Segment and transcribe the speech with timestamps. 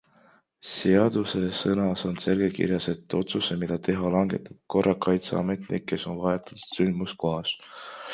[0.67, 7.55] Seadusesõnas on selgelt kirjas, et otsuse, mida teha, langetab korrakaitseametnik, kes on vahetult sündmuskohas.